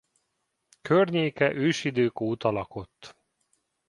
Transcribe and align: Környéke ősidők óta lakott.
Környéke 0.81 1.53
ősidők 1.53 2.19
óta 2.21 2.51
lakott. 2.51 3.15